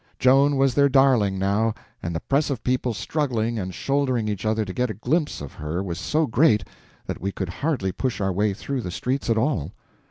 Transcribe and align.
Joan 0.17 0.55
was 0.55 0.73
their 0.73 0.89
darling 0.89 1.37
now, 1.37 1.75
and 2.01 2.15
the 2.15 2.19
press 2.21 2.49
of 2.49 2.63
people 2.63 2.91
struggling 2.95 3.59
and 3.59 3.71
shouldering 3.71 4.27
each 4.27 4.47
other 4.47 4.65
to 4.65 4.73
get 4.73 4.89
a 4.89 4.95
glimpse 4.95 5.41
of 5.41 5.53
her 5.53 5.83
was 5.83 5.99
so 5.99 6.25
great 6.25 6.63
that 7.05 7.21
we 7.21 7.31
could 7.31 7.49
hardly 7.49 7.91
push 7.91 8.19
our 8.19 8.33
way 8.33 8.55
through 8.55 8.81
the 8.81 8.89
streets 8.89 9.29
at 9.29 9.37
all. 9.37 9.73